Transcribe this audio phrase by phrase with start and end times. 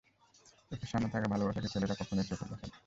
[0.71, 2.55] চোখের সামনে থাকা ভালোবাসাকে ছেলেরা কখনোই দেখে না।